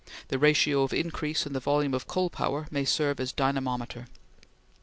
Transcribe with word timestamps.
The 0.29 0.39
ratio 0.39 0.81
of 0.81 0.93
increase 0.95 1.45
in 1.45 1.53
the 1.53 1.59
volume 1.59 1.93
of 1.93 2.07
coal 2.07 2.31
power 2.31 2.65
may 2.71 2.85
serve 2.85 3.19
as 3.19 3.31
dynamometer. 3.31 4.07